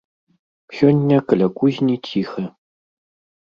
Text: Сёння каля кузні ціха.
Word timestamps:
Сёння 0.77 1.17
каля 1.29 1.47
кузні 1.61 2.01
ціха. 2.11 2.51